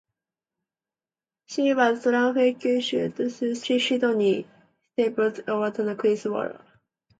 She 1.45 1.75
was 1.75 2.01
transferred 2.01 2.59
to 3.11 3.11
the 3.11 3.29
Sydney 3.29 4.47
stables 4.97 5.39
of 5.45 5.75
trainer 5.75 5.93
Chris 5.95 6.25
Waller. 6.25 6.59